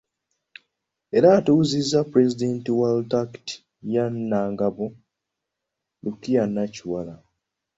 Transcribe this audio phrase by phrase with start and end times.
[1.17, 3.47] Era atuuzizza Pulezidenti wa Rotaract
[3.91, 4.85] ye Nangabo,
[6.03, 7.15] Lukiya Nakiwala.